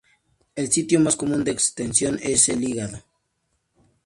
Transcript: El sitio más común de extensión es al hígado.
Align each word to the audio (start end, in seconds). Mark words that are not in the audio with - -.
El 0.55 0.71
sitio 0.71 0.99
más 0.99 1.15
común 1.15 1.43
de 1.43 1.51
extensión 1.51 2.17
es 2.23 2.49
al 2.49 2.63
hígado. 2.63 3.03